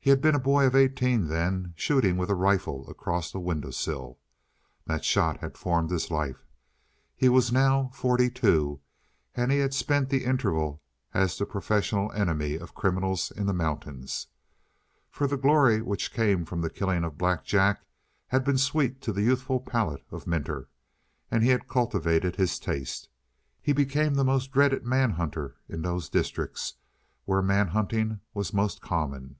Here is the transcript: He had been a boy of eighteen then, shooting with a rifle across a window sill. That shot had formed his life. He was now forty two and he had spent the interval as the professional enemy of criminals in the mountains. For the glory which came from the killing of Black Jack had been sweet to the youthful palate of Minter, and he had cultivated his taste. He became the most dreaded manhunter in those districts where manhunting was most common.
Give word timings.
He 0.00 0.10
had 0.10 0.20
been 0.20 0.36
a 0.36 0.40
boy 0.40 0.64
of 0.64 0.76
eighteen 0.76 1.26
then, 1.26 1.74
shooting 1.76 2.16
with 2.16 2.30
a 2.30 2.34
rifle 2.36 2.88
across 2.88 3.34
a 3.34 3.40
window 3.40 3.72
sill. 3.72 4.16
That 4.86 5.04
shot 5.04 5.40
had 5.40 5.58
formed 5.58 5.90
his 5.90 6.08
life. 6.08 6.46
He 7.16 7.28
was 7.28 7.50
now 7.50 7.90
forty 7.92 8.30
two 8.30 8.80
and 9.34 9.50
he 9.50 9.58
had 9.58 9.74
spent 9.74 10.08
the 10.08 10.24
interval 10.24 10.80
as 11.12 11.36
the 11.36 11.46
professional 11.46 12.12
enemy 12.12 12.54
of 12.54 12.76
criminals 12.76 13.32
in 13.32 13.46
the 13.46 13.52
mountains. 13.52 14.28
For 15.10 15.26
the 15.26 15.36
glory 15.36 15.82
which 15.82 16.12
came 16.12 16.44
from 16.44 16.60
the 16.60 16.70
killing 16.70 17.02
of 17.02 17.18
Black 17.18 17.44
Jack 17.44 17.82
had 18.28 18.44
been 18.44 18.56
sweet 18.56 19.02
to 19.02 19.12
the 19.12 19.22
youthful 19.24 19.58
palate 19.58 20.04
of 20.12 20.28
Minter, 20.28 20.68
and 21.28 21.42
he 21.42 21.48
had 21.48 21.66
cultivated 21.66 22.36
his 22.36 22.60
taste. 22.60 23.08
He 23.60 23.72
became 23.72 24.14
the 24.14 24.24
most 24.24 24.52
dreaded 24.52 24.86
manhunter 24.86 25.56
in 25.68 25.82
those 25.82 26.08
districts 26.08 26.74
where 27.24 27.42
manhunting 27.42 28.20
was 28.32 28.54
most 28.54 28.80
common. 28.80 29.34